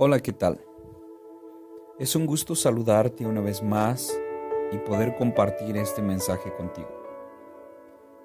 [0.00, 0.64] Hola, ¿qué tal?
[1.98, 4.16] Es un gusto saludarte una vez más
[4.70, 6.88] y poder compartir este mensaje contigo.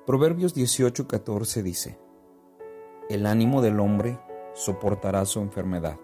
[0.05, 1.99] Proverbios 18:14 dice,
[3.09, 4.20] El ánimo del hombre
[4.54, 5.99] soportará su enfermedad,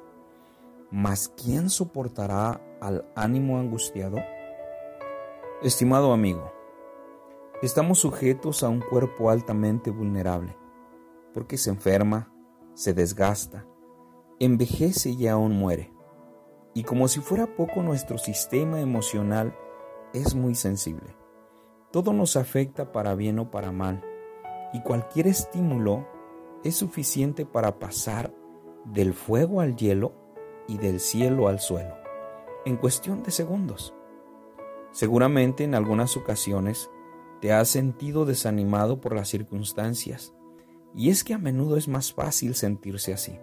[0.90, 4.18] mas ¿quién soportará al ánimo angustiado?
[5.62, 6.52] Estimado amigo,
[7.62, 10.58] estamos sujetos a un cuerpo altamente vulnerable,
[11.32, 12.34] porque se enferma,
[12.74, 13.68] se desgasta,
[14.40, 15.94] envejece y aún muere.
[16.74, 19.56] Y como si fuera poco nuestro sistema emocional
[20.14, 21.16] es muy sensible.
[21.92, 24.04] Todo nos afecta para bien o para mal,
[24.74, 26.08] y cualquier estímulo
[26.64, 28.34] es suficiente para pasar
[28.86, 30.14] del fuego al hielo
[30.68, 31.96] y del cielo al suelo,
[32.66, 33.94] en cuestión de segundos.
[34.92, 36.90] Seguramente en algunas ocasiones
[37.42, 40.34] te has sentido desanimado por las circunstancias,
[40.96, 43.40] y es que a menudo es más fácil sentirse así.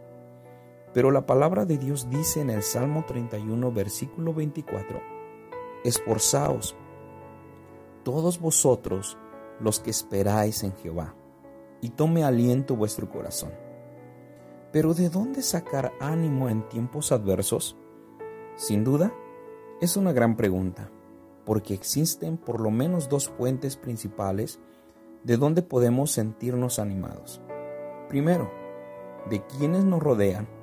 [0.96, 4.98] Pero la palabra de Dios dice en el Salmo 31, versículo 24,
[5.84, 6.74] Esforzaos,
[8.02, 9.18] todos vosotros
[9.60, 11.15] los que esperáis en Jehová,
[11.82, 13.52] y tome aliento vuestro corazón.
[14.73, 17.76] Pero ¿de dónde sacar ánimo en tiempos adversos?
[18.54, 19.12] Sin duda,
[19.82, 20.90] es una gran pregunta,
[21.45, 24.60] porque existen por lo menos dos fuentes principales
[25.24, 27.43] de donde podemos sentirnos animados.
[28.09, 28.51] Primero,
[29.28, 30.55] de quienes nos rodean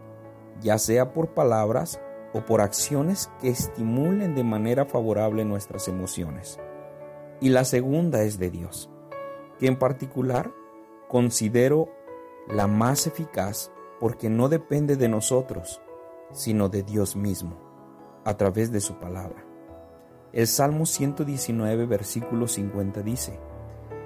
[0.61, 1.99] ya sea por palabras
[2.33, 6.59] o por acciones que estimulen de manera favorable nuestras emociones.
[7.39, 8.89] Y la segunda es de Dios,
[9.59, 10.51] que en particular
[11.07, 11.89] considero
[12.47, 15.81] la más eficaz porque no depende de nosotros,
[16.31, 17.57] sino de Dios mismo,
[18.25, 19.45] a través de su palabra.
[20.33, 23.39] El Salmo 119, versículo 50 dice,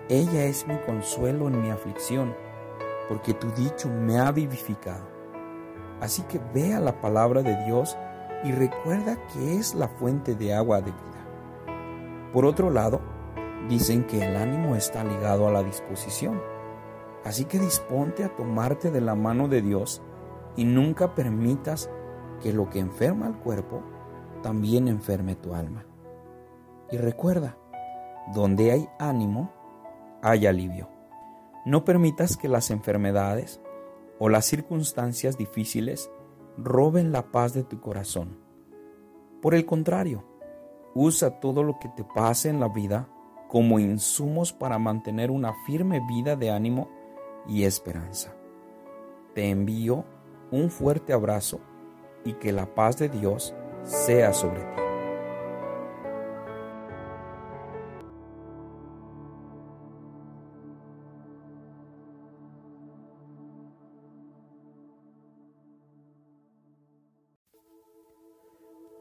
[0.09, 2.35] Ella es mi consuelo en mi aflicción,
[3.07, 5.16] porque tu dicho me ha vivificado.
[6.01, 7.97] Así que vea la palabra de Dios
[8.43, 12.31] y recuerda que es la fuente de agua de vida.
[12.33, 13.01] Por otro lado,
[13.67, 16.39] dicen que el ánimo está ligado a la disposición.
[17.23, 20.01] Así que disponte a tomarte de la mano de Dios
[20.55, 21.89] y nunca permitas
[22.41, 23.81] que lo que enferma al cuerpo
[24.43, 25.85] también enferme tu alma.
[26.91, 27.57] Y recuerda,
[28.33, 29.51] donde hay ánimo,
[30.21, 30.89] hay alivio.
[31.65, 33.61] No permitas que las enfermedades
[34.19, 36.09] o las circunstancias difíciles
[36.57, 38.37] roben la paz de tu corazón.
[39.41, 40.23] Por el contrario,
[40.95, 43.07] usa todo lo que te pase en la vida
[43.47, 46.89] como insumos para mantener una firme vida de ánimo
[47.47, 48.35] y esperanza.
[49.33, 50.03] Te envío
[50.51, 51.59] un fuerte abrazo
[52.25, 53.53] y que la paz de Dios
[53.83, 54.86] sea sobre ti.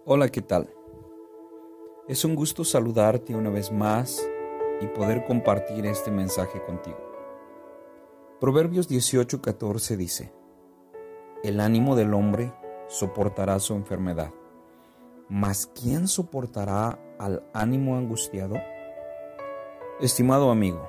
[0.09, 0.73] Hola, ¿qué tal?
[2.07, 4.25] Es un gusto saludarte una vez más
[4.81, 6.97] y poder compartir este mensaje contigo.
[8.39, 10.33] Proverbios 18:14 dice,
[11.43, 12.55] El ánimo del hombre
[12.87, 14.33] soportará su enfermedad,
[15.29, 18.55] mas ¿quién soportará al ánimo angustiado?
[19.99, 20.89] Estimado amigo,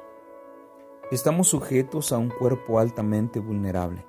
[1.09, 4.05] estamos sujetos a un cuerpo altamente vulnerable,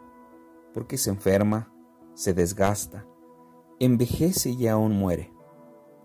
[0.75, 1.73] porque se enferma,
[2.13, 3.07] se desgasta,
[3.81, 5.33] envejece y aún muere.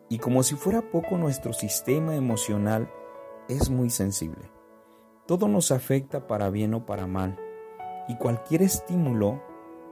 [0.10, 2.92] Y como si fuera poco nuestro sistema emocional
[3.50, 4.52] es muy sensible.
[5.26, 7.40] Todo nos afecta para bien o para mal,
[8.08, 9.42] y cualquier estímulo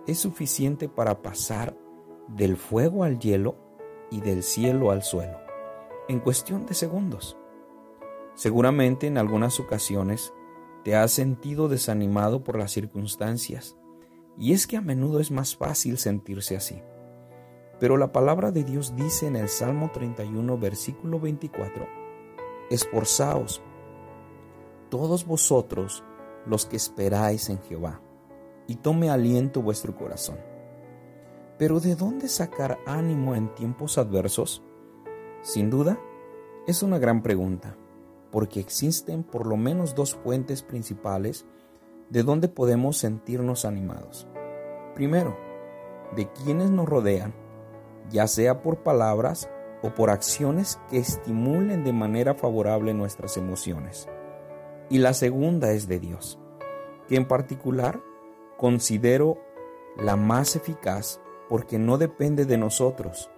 [0.08, 1.76] es suficiente para pasar
[2.28, 3.56] del fuego al hielo
[4.10, 5.38] y del cielo al suelo,
[6.08, 7.38] en cuestión de segundos.
[8.36, 10.34] Seguramente en algunas ocasiones
[10.84, 13.78] te has sentido desanimado por las circunstancias,
[14.38, 16.82] y es que a menudo es más fácil sentirse así.
[17.82, 21.88] Pero la palabra de Dios dice en el Salmo 31, versículo 24,
[22.70, 23.64] Esforzaos,
[24.90, 26.04] todos vosotros
[26.46, 28.00] los que esperáis en Jehová,
[28.68, 30.38] y tome aliento vuestro corazón.
[31.58, 34.62] Pero ¿de dónde sacar ánimo en tiempos adversos?
[35.42, 36.00] Sin duda,
[36.68, 37.76] es una gran pregunta,
[38.30, 41.48] porque existen por lo menos dos fuentes principales
[42.12, 44.28] de donde podemos sentirnos animados.
[44.94, 45.36] Primero,
[46.16, 47.34] de quienes nos rodean
[48.10, 49.50] ya sea por palabras
[49.82, 54.08] o por acciones que estimulen de manera favorable nuestras emociones.
[54.90, 56.40] Y la segunda es de Dios,
[57.08, 58.02] que en particular
[58.58, 59.38] considero
[59.98, 61.20] la más eficaz
[61.50, 63.30] porque no depende de nosotros,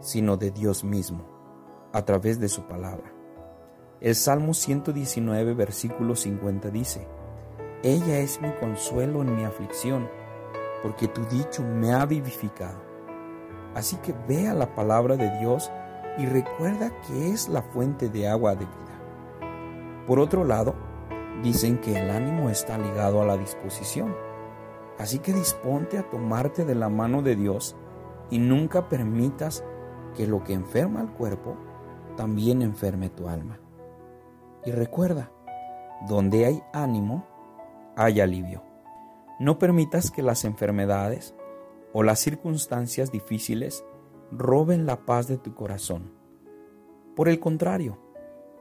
[0.00, 1.24] sino de Dios mismo,
[1.92, 3.12] a través de su palabra.
[4.00, 7.06] El Salmo 119, versículo 50 dice,
[7.82, 10.08] Ella es mi consuelo en mi aflicción,
[10.82, 12.89] porque tu dicho me ha vivificado.
[13.74, 15.70] Así que ve a la palabra de Dios
[16.18, 20.04] y recuerda que es la fuente de agua de vida.
[20.06, 20.74] Por otro lado,
[21.42, 24.14] dicen que el ánimo está ligado a la disposición.
[24.98, 27.76] Así que disponte a tomarte de la mano de Dios
[28.28, 29.64] y nunca permitas
[30.14, 31.56] que lo que enferma al cuerpo
[32.16, 33.58] también enferme tu alma.
[34.64, 35.30] Y recuerda,
[36.06, 37.26] donde hay ánimo,
[37.96, 38.62] hay alivio.
[39.38, 41.34] No permitas que las enfermedades
[41.92, 43.84] o las circunstancias difíciles
[44.30, 46.12] roben la paz de tu corazón.
[47.16, 47.98] Por el contrario,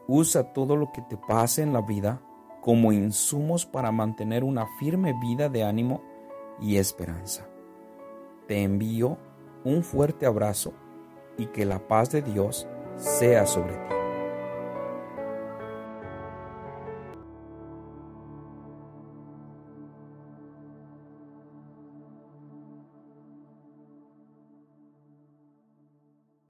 [0.07, 2.21] usa todo lo que te pase en la vida
[2.61, 6.01] como insumos para mantener una firme vida de ánimo
[6.59, 7.47] y esperanza.
[8.47, 9.17] Te envío
[9.63, 10.73] un fuerte abrazo
[11.37, 12.67] y que la paz de Dios
[12.97, 13.98] sea sobre ti.